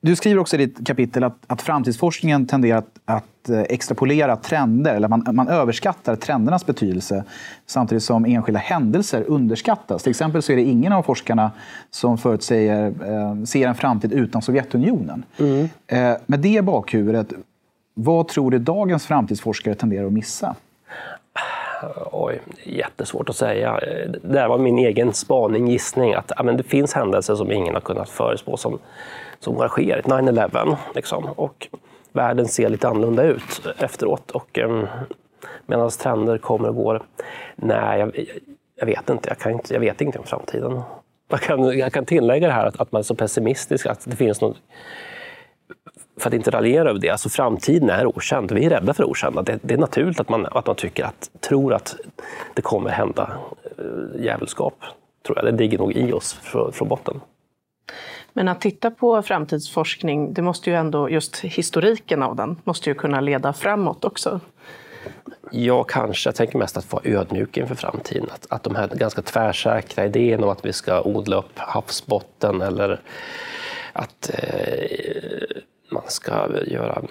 Du 0.01 0.17
skriver 0.17 0.41
också 0.41 0.57
i 0.57 0.67
ditt 0.67 0.87
kapitel 0.87 1.25
att, 1.25 1.37
att 1.47 1.63
framtidsforskningen 1.63 2.47
tenderar 2.47 2.79
att, 2.79 2.99
att 3.05 3.49
eh, 3.49 3.61
extrapolera 3.61 4.37
trender, 4.37 4.95
eller 4.95 5.09
man, 5.09 5.25
man 5.33 5.49
överskattar 5.49 6.17
trendernas 6.17 6.67
betydelse 6.67 7.25
samtidigt 7.67 8.05
som 8.05 8.25
enskilda 8.25 8.61
händelser 8.61 9.25
underskattas. 9.29 10.03
Till 10.03 10.11
exempel 10.11 10.43
så 10.43 10.53
är 10.53 10.57
det 10.57 10.63
ingen 10.63 10.93
av 10.93 11.03
forskarna 11.03 11.51
som 11.91 12.19
förutsäger 12.19 12.87
eh, 12.87 13.45
ser 13.45 13.69
en 13.69 13.75
framtid 13.75 14.13
utan 14.13 14.43
Sovjetunionen. 14.43 15.25
Mm. 15.39 15.69
Eh, 15.87 16.17
med 16.27 16.41
det 16.41 16.65
bakhuvudet, 16.65 17.33
vad 18.01 18.29
tror 18.29 18.51
du 18.51 18.59
dagens 18.59 19.07
framtidsforskare 19.07 19.75
tenderar 19.75 20.07
att 20.07 20.13
missa? 20.13 20.57
Oj, 22.13 22.41
jättesvårt 22.65 23.29
att 23.29 23.37
säga. 23.37 23.81
Det 24.23 24.41
här 24.41 24.49
var 24.49 24.59
min 24.59 24.79
egen 24.79 25.13
spaning, 25.13 25.69
gissning, 25.69 26.15
att 26.15 26.33
ja, 26.37 26.43
men 26.43 26.57
det 26.57 26.63
finns 26.63 26.95
händelser 26.95 27.35
som 27.35 27.53
ingen 27.53 27.75
har 27.75 27.81
kunnat 27.81 28.09
förutspå 28.09 28.57
som 28.57 28.79
som 29.41 29.57
har 29.57 29.69
sker, 29.69 30.03
9-11. 30.03 30.77
Liksom. 30.95 31.25
Och 31.25 31.69
världen 32.13 32.49
ser 32.49 32.69
lite 32.69 32.89
annorlunda 32.89 33.23
ut 33.23 33.67
efteråt. 33.79 34.31
Och, 34.31 34.59
ehm, 34.59 34.71
um, 34.71 34.87
Medan 35.67 35.91
trender 35.91 36.39
kommer 36.39 36.69
och 36.69 36.75
går. 36.75 37.03
Nej, 37.57 37.99
jag, 37.99 38.27
Jag 38.77 38.87
vet 38.87 39.11
inte, 39.11 39.29
jag, 39.29 39.39
kan 39.39 39.53
inte, 39.53 39.75
jag 39.75 39.81
vet 39.81 40.01
ingenting 40.01 40.21
om 40.21 40.27
framtiden. 40.27 40.81
Jag 41.29 41.41
kan, 41.41 41.79
jag 41.79 41.93
kan 41.93 42.05
tillägga 42.05 42.47
det 42.47 42.53
här 42.53 42.67
att, 42.67 42.81
att 42.81 42.93
man 42.93 42.99
är 43.01 43.05
så 43.05 43.15
pessimistisk, 43.15 43.87
att 43.87 44.05
det 44.05 44.17
finns 44.17 44.41
något 44.41 44.57
för 46.19 46.29
att 46.29 46.35
inte 46.35 46.51
raljera 46.51 46.91
över 46.91 47.01
det, 47.01 47.11
alltså 47.11 47.29
framtiden 47.29 47.91
är 47.91 48.07
okänd. 48.07 48.53
Vi 48.53 48.65
är 48.65 48.71
rädda 48.71 48.95
för 48.95 49.05
okända. 49.05 49.43
Det, 49.43 49.59
det, 49.63 49.75
är 49.75 49.79
naturligt 49.79 50.21
att 50.21 50.29
man, 50.29 50.47
att 50.47 50.67
man 50.67 50.77
tycker 50.77 51.05
att, 51.05 51.31
tror 51.41 51.75
att 51.75 51.97
det 52.55 52.63
kommer 52.63 52.91
hända 52.91 53.31
äh, 53.79 54.25
djävulskap. 54.25 54.75
Tror 55.27 55.39
jag. 55.39 55.45
Det 55.45 55.59
ligger 55.59 55.79
nog 55.79 55.93
i 55.93 56.13
oss 56.13 56.33
från, 56.33 56.73
från 56.73 56.89
botten. 56.89 57.21
Men 58.33 58.49
att 58.49 58.61
titta 58.61 58.91
på 58.91 59.23
framtidsforskning, 59.23 60.35
det 60.35 60.43
måste 60.43 60.71
ju 60.71 60.77
ändå, 60.77 61.11
just 61.11 61.37
historiken 61.41 62.23
av 62.23 62.37
den, 62.37 62.57
måste 62.65 62.91
ju 62.91 62.95
kunna 62.95 63.21
leda 63.21 63.53
framåt 63.53 64.05
också. 64.05 64.41
Ja, 65.51 65.85
kanske. 65.85 66.29
Jag 66.29 66.35
tänker 66.35 66.59
mest 66.59 66.77
att 66.77 66.93
vara 66.93 67.03
ödmjuk 67.05 67.57
inför 67.57 67.75
framtiden. 67.75 68.27
Att, 68.35 68.47
att 68.51 68.63
de 68.63 68.75
här 68.75 68.89
ganska 68.89 69.23
tvärsäkra 69.23 70.05
idéerna 70.05 70.47
om 70.47 70.53
att 70.53 70.65
vi 70.65 70.73
ska 70.73 71.03
odla 71.03 71.37
upp 71.37 71.59
havsbotten 71.59 72.63
eller 72.63 73.01
att 73.93 74.31
eh, 74.35 75.63
ska 76.09 76.49
göra 76.67 77.03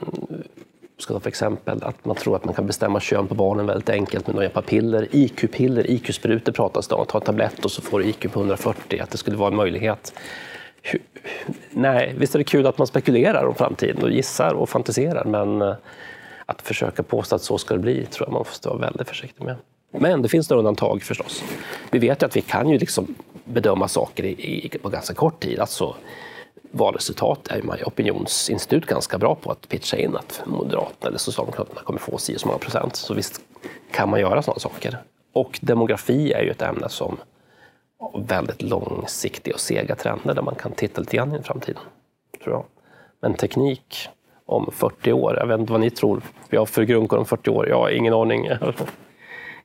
ska 0.98 1.14
ta 1.14 1.20
för 1.20 1.30
exempel 1.30 1.84
att 1.84 2.06
man 2.06 2.16
tror 2.16 2.36
att 2.36 2.46
man 2.46 2.54
kan 2.54 2.68
bestämma 2.68 3.00
kön 3.00 3.28
på 3.28 3.36
barnen 3.36 3.66
väldigt 3.66 3.90
enkelt 3.90 4.28
med 4.28 4.36
några 4.36 4.62
piller. 4.62 5.08
IQ-piller, 5.12 5.92
IQ-sprutor 5.92 6.52
pratas 6.52 6.88
det 6.88 6.96
om. 6.96 7.06
Ta 7.06 7.18
en 7.18 7.24
tablett 7.24 7.66
och 7.66 7.72
så 7.72 7.82
får 7.82 8.00
du 8.00 8.06
IQ 8.06 8.32
på 8.32 8.40
140, 8.40 9.00
att 9.02 9.12
det 9.12 9.18
skulle 9.18 9.38
vara 9.38 9.50
en 9.50 9.56
möjlighet. 9.56 10.14
Nej, 11.72 12.16
visst 12.18 12.36
är 12.36 12.40
det 12.40 12.44
kul 12.44 12.68
att 12.68 12.78
man 12.78 12.88
spekulerar 12.88 13.46
om 13.46 13.56
framtiden 13.56 14.04
och 14.04 14.12
gissar 14.12 14.54
och 14.54 14.70
fantiserar, 14.70 15.26
men 15.26 15.62
eh, 15.62 15.76
att 16.46 16.62
försöka 16.62 17.04
påstå 17.04 17.36
att 17.36 17.42
så 17.42 17.58
ska 17.58 17.74
det 17.74 17.80
bli 17.80 18.06
tror 18.06 18.28
jag 18.28 18.34
man 18.34 18.40
måste 18.40 18.70
vara 18.70 18.80
väldigt 18.80 19.08
försiktig 19.08 19.44
med. 19.44 19.56
Men 19.92 20.22
det 20.22 20.30
finns 20.30 20.50
några 20.50 20.60
undantag 20.60 21.04
förstås. 21.04 21.44
Vi 21.92 22.00
vet 22.00 22.22
ju 22.22 22.26
att 22.26 22.36
vi 22.36 22.42
kan 22.42 22.70
ju 22.70 22.78
liksom 22.78 23.16
bedöma 23.46 23.88
saker 23.88 24.24
i, 24.24 24.30
i, 24.66 24.70
på 24.82 24.90
ganska 24.90 25.14
kort 25.14 25.40
tid. 25.40 25.60
Alltså, 25.60 25.96
valresultat 26.72 27.48
är 27.48 27.62
man 27.62 27.80
i 27.80 27.84
opinionsinstitut 27.84 28.86
ganska 28.86 29.18
bra 29.18 29.36
på 29.36 29.52
att 29.52 29.70
pitcha 29.70 29.98
in 29.98 30.16
att 30.16 30.42
Moderaterna 30.46 31.08
eller 31.08 31.18
Socialdemokraterna 31.18 31.82
kommer 31.82 32.00
få 32.00 32.18
si 32.18 32.40
så 32.40 32.48
många 32.48 32.60
procent. 32.60 32.96
Så 32.96 33.14
visst 33.14 33.42
kan 33.92 34.10
man 34.10 34.20
göra 34.20 34.42
sådana 34.42 34.60
saker. 34.60 34.98
Och 35.34 35.60
demografi 35.62 36.34
är 36.34 36.42
ju 36.42 36.50
ett 36.50 36.62
ämne 36.62 36.90
som 36.90 37.18
har 38.00 38.22
väldigt 38.22 38.62
långsiktiga 38.62 39.54
och 39.54 39.60
sega 39.60 39.96
trender 39.96 40.34
där 40.34 40.42
man 40.42 40.56
kan 40.56 40.72
titta 40.72 41.02
lite 41.02 41.18
grann 41.18 41.36
i 41.36 41.44
framtiden. 41.44 41.82
Tror 42.44 42.56
jag. 42.56 42.66
Men 43.22 43.34
teknik 43.34 44.10
om 44.46 44.72
40 44.72 45.14
år, 45.14 45.38
jag 45.38 45.48
vet 45.48 45.60
inte 45.60 45.72
vad 45.72 45.82
ni 45.82 45.90
tror. 45.90 46.22
Vi 46.50 46.58
har 46.58 46.66
för 46.66 46.84
grundkår 46.84 47.18
om 47.18 47.26
40 47.26 47.50
år, 47.50 47.70
jag 47.70 47.78
har 47.78 47.90
ingen 47.90 48.14
aning. 48.14 48.50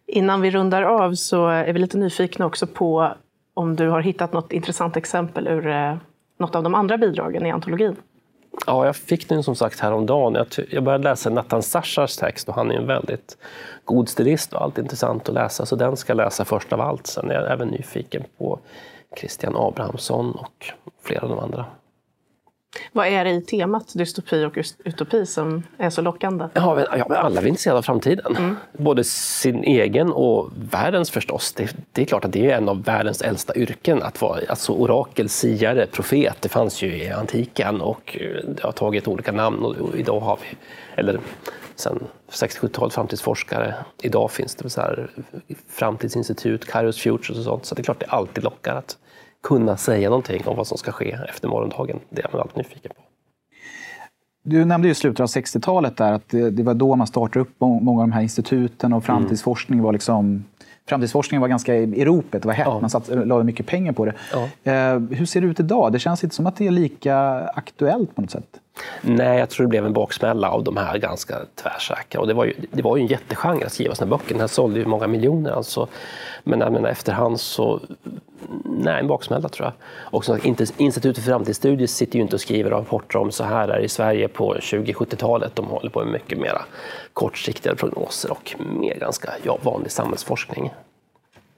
Innan 0.07 0.41
vi 0.41 0.51
rundar 0.51 0.83
av 0.83 1.15
så 1.15 1.49
är 1.49 1.73
vi 1.73 1.79
lite 1.79 1.99
nyfikna 1.99 2.47
också 2.47 2.67
på 2.67 3.13
om 3.55 3.77
du 3.77 3.89
har 3.89 4.01
hittat 4.01 4.33
något 4.33 4.53
intressant 4.53 4.97
exempel 4.97 5.49
ur 5.49 5.67
eh, 5.67 5.97
något 6.43 6.55
av 6.55 6.63
de 6.63 6.75
andra 6.75 6.99
bidragen 6.99 7.47
i 7.47 7.51
antologin? 7.51 7.97
Ja, 8.67 8.87
jag 8.87 8.97
fick 8.97 9.29
den 9.29 9.43
som 9.43 9.55
sagt 9.55 9.81
häromdagen. 9.81 10.47
Jag 10.71 10.85
började 10.85 11.05
läsa 11.05 11.31
Nathan 11.31 11.63
Sachars 11.63 12.17
text 12.17 12.49
och 12.49 12.55
han 12.55 12.71
är 12.71 12.75
en 12.75 12.87
väldigt 12.87 13.37
god 13.85 14.09
stilist 14.09 14.53
och 14.53 14.63
allt 14.63 14.79
intressant 14.79 15.29
att 15.29 15.35
läsa. 15.35 15.67
Så 15.67 15.77
den 15.77 15.97
ska 15.97 16.11
jag 16.11 16.17
läsa 16.17 16.45
först 16.45 16.73
av 16.73 16.81
allt. 16.81 17.07
Sen 17.07 17.31
är 17.31 17.35
jag 17.35 17.53
även 17.53 17.69
nyfiken 17.69 18.23
på 18.39 18.59
Christian 19.17 19.57
Abrahamsson 19.57 20.33
och 20.33 20.73
flera 21.03 21.23
av 21.23 21.29
de 21.29 21.39
andra. 21.39 21.65
Vad 22.93 23.07
är 23.07 23.25
det 23.25 23.31
i 23.31 23.41
temat 23.41 23.93
dystopi 23.95 24.45
och 24.45 24.59
utopi 24.85 25.27
som 25.27 25.63
är 25.79 25.91
så 25.91 26.03
lockande? 26.03 26.49
Ja, 26.53 26.87
ja 26.99 27.17
alla 27.17 27.41
är 27.41 27.47
intresserade 27.47 27.79
av 27.79 27.83
framtiden. 27.83 28.37
Mm. 28.37 28.57
Både 28.73 29.05
sin 29.05 29.65
egen 29.65 30.13
och 30.13 30.51
världens 30.71 31.11
förstås. 31.11 31.53
Det, 31.53 31.77
det, 31.93 32.03
är 32.03 32.07
klart 32.07 32.25
att 32.25 32.33
det 32.33 32.51
är 32.51 32.57
en 32.57 32.69
av 32.69 32.85
världens 32.85 33.23
äldsta 33.23 33.57
yrken 33.57 34.03
att 34.03 34.21
vara 34.21 34.41
alltså 34.49 34.73
orakel, 34.73 35.29
siare, 35.29 35.87
profet. 35.87 36.37
Det 36.41 36.49
fanns 36.49 36.83
ju 36.83 36.97
i 36.97 37.11
antiken 37.11 37.81
och 37.81 38.19
det 38.45 38.63
har 38.63 38.73
tagit 38.73 39.09
olika 39.09 39.33
namn 39.33 39.65
och 39.65 39.97
idag 39.97 40.21
har 40.21 40.39
vi, 40.43 40.57
eller 40.97 41.21
sen 41.75 42.05
60-70-talet, 42.31 42.95
framtidsforskare. 42.95 43.75
Idag 44.03 44.31
finns 44.31 44.55
det 44.55 44.71
så 44.71 44.81
här 44.81 45.11
framtidsinstitut, 45.69 46.67
Kairos 46.67 47.01
Futures 47.01 47.39
och 47.39 47.45
sånt. 47.45 47.67
Så 47.67 47.75
det 47.75 47.81
är 47.81 47.85
klart 47.85 48.01
det 48.01 48.07
alltid 48.07 48.45
lockar 48.45 48.75
att 48.75 48.97
kunna 49.43 49.77
säga 49.77 50.09
någonting 50.09 50.43
om 50.47 50.57
vad 50.57 50.67
som 50.67 50.79
ska 50.79 50.93
ske 50.93 51.19
efter 51.29 51.49
morgondagen. 51.49 52.01
Det 52.11 52.23
är 52.23 52.29
man 52.33 52.41
alltid 52.41 52.57
nyfiken 52.57 52.93
på. 52.97 53.03
Du 54.45 54.65
nämnde 54.65 54.89
ju 54.89 54.95
slutet 54.95 55.21
av 55.21 55.27
60-talet 55.27 55.97
där 55.97 56.13
att 56.13 56.29
det, 56.29 56.63
var 56.63 56.75
då 56.75 56.97
man 56.97 57.07
startade 57.07 57.41
upp 57.41 57.55
många 57.59 58.03
av 58.03 58.09
de 58.09 58.13
här 58.13 58.23
instituten 58.23 58.93
och 58.93 59.05
framtidsforskning 59.05 59.83
var 59.83 59.93
liksom 59.93 60.45
Framtidsforskningen 60.89 61.41
var 61.41 61.49
ganska 61.49 61.75
i 61.75 62.05
ropet, 62.05 62.43
det 62.43 62.47
var 62.47 62.55
hett, 62.55 62.67
ja. 62.67 62.81
man 62.81 62.91
satt, 62.91 63.09
lade 63.09 63.45
mycket 63.45 63.67
pengar 63.67 63.93
på 63.93 64.05
det. 64.05 64.15
Ja. 64.33 64.73
Eh, 64.73 64.99
hur 64.99 65.27
ser 65.27 65.41
det 65.41 65.47
ut 65.47 65.61
idag? 65.61 65.93
Det 65.93 65.99
känns 65.99 66.25
inte 66.25 66.37
som 66.37 66.47
att 66.47 66.57
det 66.57 66.67
är 66.67 66.71
lika 66.71 67.17
aktuellt 67.55 68.15
på 68.15 68.21
något 68.21 68.31
sätt. 68.31 68.61
Nej, 69.01 69.39
jag 69.39 69.51
tror 69.51 69.67
det 69.67 69.71
blev 69.71 69.87
en 69.87 69.93
baksmälla 69.93 70.51
av 70.51 70.65
de 70.65 70.77
här 70.77 70.99
ganska 70.99 71.39
tvärsäkra. 71.55 72.21
Och 72.21 72.27
det 72.27 72.35
var 72.35 72.45
ju, 72.45 72.55
det 72.71 72.83
var 72.83 72.97
ju 72.97 73.03
en 73.03 73.09
jättegenre 73.09 73.67
att 73.67 73.73
skriva 73.73 73.95
sådana 73.95 74.17
böcker. 74.17 74.29
Den 74.29 74.41
här 74.41 74.47
sålde 74.47 74.81
ju 74.81 74.87
många 74.87 75.07
miljoner. 75.07 75.51
Alltså. 75.51 75.89
Men 76.45 76.61
jag 76.61 76.73
menar, 76.73 76.89
efterhand 76.89 77.41
så 77.41 77.81
nej, 78.65 79.01
en 79.01 79.07
baksmälla 79.07 79.49
tror 79.49 79.67
jag. 79.67 79.73
Och 80.15 80.25
så, 80.25 80.39
Institutet 80.77 81.25
för 81.25 81.31
framtidsstudier 81.31 81.87
sitter 81.87 82.17
ju 82.17 82.23
inte 82.23 82.37
och 82.37 82.41
skriver 82.41 82.71
rapporter 82.71 83.19
om 83.19 83.33
så 83.33 83.45
här 83.45 83.69
är 83.69 83.79
det 83.79 83.85
i 83.85 83.89
Sverige 83.89 84.29
på 84.29 84.55
2070-talet. 84.55 85.57
De 85.57 85.67
håller 85.67 85.91
på 85.91 86.05
med 86.05 86.13
mycket 86.13 86.39
mera 86.39 86.63
kortsiktiga 87.13 87.75
prognoser 87.75 88.31
och 88.31 88.55
mer 88.59 88.95
ganska 88.95 89.31
ja, 89.43 89.59
vanlig 89.63 89.91
samhällsforskning. 89.91 90.71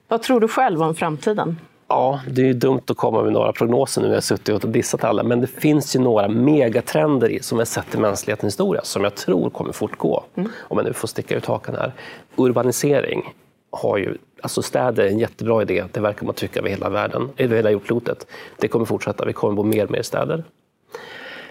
Vad 0.07 0.21
tror 0.21 0.39
du 0.39 0.47
själv 0.47 0.81
om 0.81 0.95
framtiden? 0.95 1.59
Ja, 1.87 2.21
det 2.29 2.41
är 2.41 2.45
ju 2.45 2.53
dumt 2.53 2.81
att 2.87 2.97
komma 2.97 3.23
med 3.23 3.33
några 3.33 3.53
prognoser 3.53 4.01
nu 4.01 4.07
när 4.07 4.13
jag 4.13 4.23
suttit 4.23 4.63
och 4.63 4.69
dissat 4.69 5.03
alla, 5.03 5.23
men 5.23 5.41
det 5.41 5.47
finns 5.47 5.95
ju 5.95 5.99
några 5.99 6.27
megatrender 6.27 7.39
som 7.41 7.59
jag 7.59 7.67
sett 7.67 7.95
i 7.95 7.97
mänsklighetens 7.97 8.53
historia 8.53 8.81
som 8.83 9.03
jag 9.03 9.15
tror 9.15 9.49
kommer 9.49 9.71
fortgå, 9.71 10.23
mm. 10.35 10.51
om 10.57 10.77
jag 10.77 10.85
nu 10.85 10.93
får 10.93 11.07
sticka 11.07 11.37
ut 11.37 11.45
hakan 11.45 11.75
här. 11.75 11.93
Urbanisering 12.35 13.33
har 13.71 13.97
ju, 13.97 14.17
alltså 14.41 14.61
städer 14.61 15.03
är 15.03 15.07
en 15.07 15.19
jättebra 15.19 15.61
idé, 15.61 15.83
det 15.91 15.99
verkar 15.99 16.25
man 16.25 16.35
tycka 16.35 16.59
över 16.59 16.69
hela 16.69 16.89
världen, 16.89 17.29
över 17.37 17.55
hela 17.55 17.71
jordklotet. 17.71 18.27
Det 18.57 18.67
kommer 18.67 18.85
fortsätta, 18.85 19.25
vi 19.25 19.33
kommer 19.33 19.53
bo 19.53 19.63
mer 19.63 19.85
och 19.85 19.91
mer 19.91 20.01
städer. 20.01 20.43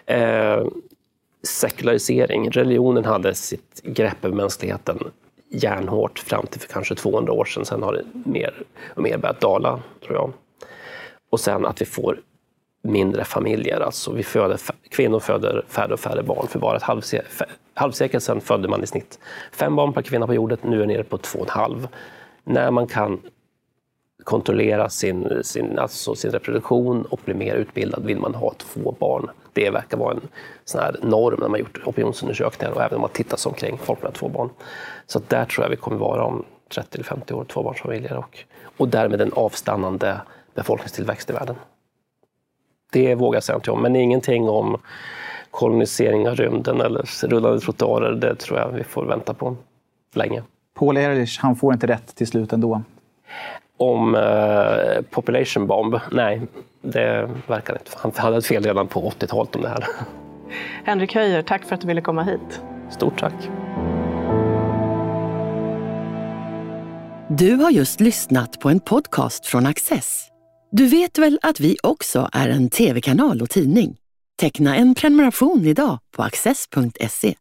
Eh, 0.07 0.67
sekularisering, 1.43 2.51
religionen 2.51 3.05
hade 3.05 3.35
sitt 3.35 3.81
grepp 3.83 4.25
över 4.25 4.37
mänskligheten 4.37 4.99
järnhårt 5.55 6.19
fram 6.19 6.47
till 6.47 6.61
för 6.61 6.69
kanske 6.69 6.95
200 6.95 7.33
år 7.33 7.45
sedan. 7.45 7.65
Sen 7.65 7.83
har 7.83 7.93
det 7.93 8.05
mer 8.31 8.63
och 8.95 9.03
mer 9.03 9.19
börjat 9.19 9.41
dala, 9.41 9.81
tror 10.07 10.15
jag. 10.15 10.33
Och 11.31 11.41
sen 11.41 11.67
att 11.67 11.81
vi 11.81 11.85
får 11.85 12.21
mindre 12.83 13.25
familjer. 13.25 13.81
Alltså 13.81 14.13
vi 14.13 14.23
föder, 14.23 14.61
kvinnor 14.91 15.21
föder 15.21 15.65
färre 15.69 15.93
och 15.93 16.01
färre 16.01 16.23
barn. 16.23 16.47
För 16.47 16.59
bara 16.59 16.77
ett 16.77 16.83
halvsekel, 16.83 17.27
halvsekel 17.75 18.21
sedan 18.21 18.41
födde 18.41 18.69
man 18.69 18.83
i 18.83 18.87
snitt 18.87 19.19
fem 19.53 19.77
barn 19.77 19.93
per 19.93 20.03
kvinna 20.03 20.27
på 20.27 20.35
jorden. 20.35 20.59
Nu 20.63 20.77
är 20.77 20.81
det 20.81 20.87
nere 20.87 21.05
på 21.05 21.19
två 21.19 21.39
och 21.39 21.47
en 21.47 21.51
halv. 21.51 21.89
När 22.45 22.71
man 22.71 22.87
kan 22.87 23.21
kontrollera 24.25 24.89
sin, 24.89 25.41
sin, 25.45 25.79
alltså 25.79 26.15
sin 26.15 26.31
reproduktion 26.31 27.05
och 27.05 27.21
bli 27.25 27.35
mer 27.35 27.55
utbildad 27.55 28.05
vill 28.05 28.19
man 28.19 28.35
ha 28.35 28.55
två 28.55 28.95
barn. 28.99 29.31
Det 29.53 29.71
verkar 29.71 29.99
vara 29.99 30.13
en 30.13 30.21
sån 30.65 30.81
här 30.81 30.97
norm 31.03 31.41
när 31.41 31.49
man 31.49 31.61
gjort 31.61 31.81
opinionsundersökningar 31.87 32.73
och 32.73 32.83
även 32.83 32.95
om 32.95 33.01
man 33.01 33.11
tittar 33.11 33.37
sig 33.37 33.51
omkring 33.51 33.79
folk 33.79 34.03
med 34.03 34.15
två 34.15 34.29
barn. 34.29 34.51
Så 35.07 35.21
där 35.29 35.45
tror 35.45 35.65
jag 35.65 35.71
vi 35.71 35.77
kommer 35.77 35.97
vara 35.97 36.25
om 36.25 36.45
30 36.75 36.89
eller 36.95 37.05
50 37.05 37.35
år, 37.35 37.45
tvåbarnsfamiljer 37.45 38.17
och, 38.17 38.39
och 38.77 38.89
därmed 38.89 39.21
en 39.21 39.33
avstannande 39.33 40.21
befolkningstillväxt 40.55 41.31
i 41.31 41.33
världen. 41.33 41.57
Det 42.93 43.15
vågar 43.15 43.37
jag 43.37 43.45
säga 43.45 43.55
någonting 43.55 43.75
om, 43.75 43.83
men 43.83 43.97
ingenting 43.97 44.49
om 44.49 44.81
kolonisering 45.51 46.29
av 46.29 46.35
rymden 46.37 46.81
eller 46.81 47.27
rullande 47.29 47.61
trottoarer. 47.61 48.13
Det 48.13 48.35
tror 48.35 48.59
jag 48.59 48.69
vi 48.69 48.85
får 48.85 49.05
vänta 49.05 49.35
på 49.35 49.57
länge. 50.15 50.43
Paul 50.75 50.97
Ehrlich, 50.97 51.39
han 51.39 51.57
får 51.57 51.73
inte 51.73 51.87
rätt 51.87 52.15
till 52.17 52.27
slut 52.27 52.53
ändå? 52.53 52.83
Om 53.77 54.15
uh, 54.15 55.03
population 55.11 55.67
bomb? 55.67 56.01
Nej, 56.13 56.41
det 56.83 57.31
verkar 57.47 57.75
inte. 57.75 57.91
Han 57.97 58.13
hade 58.17 58.37
ett 58.37 58.47
fel 58.47 58.65
redan 58.65 58.89
på 58.89 59.11
80-talet 59.11 59.57
om 59.57 59.63
det 59.63 59.69
här. 59.69 59.87
Henrik 60.85 61.15
Höjer, 61.15 61.43
tack 61.43 61.65
för 61.65 61.75
att 61.75 61.81
du 61.81 61.87
ville 61.87 62.01
komma 62.01 62.23
hit. 62.23 62.61
Stort 62.91 63.21
tack. 63.21 63.35
Du 67.29 67.55
har 67.55 67.71
just 67.71 68.01
lyssnat 68.01 68.61
på 68.61 68.69
en 68.71 68.81
podcast 68.81 69.47
från 69.47 69.67
Access. 69.67 70.29
Du 70.71 70.87
vet 70.87 71.19
väl 71.19 71.39
att 71.43 71.61
vi 71.61 71.77
också 71.83 72.29
är 72.33 72.49
en 72.49 72.71
tv-kanal 72.71 73.43
och 73.43 73.51
tidning? 73.51 73.97
Teckna 74.41 74.77
en 74.77 74.95
prenumeration 74.95 75.67
idag 75.67 75.99
på 76.17 76.23
access.se. 76.23 77.35